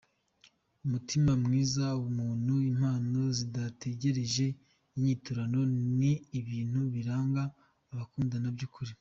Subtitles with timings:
[0.85, 4.45] Umutima mwiza, ubumuntu, impano zidategereje
[4.97, 5.59] inyiturano
[5.97, 7.41] ni ibintu biranga
[7.93, 8.91] abakundana by’ukuri.